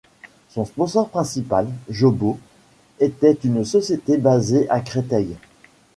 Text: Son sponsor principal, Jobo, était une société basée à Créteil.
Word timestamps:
Son 0.49 0.65
sponsor 0.65 1.09
principal, 1.09 1.67
Jobo, 1.87 2.39
était 2.99 3.37
une 3.43 3.63
société 3.63 4.17
basée 4.17 4.67
à 4.67 4.79
Créteil. 4.79 5.35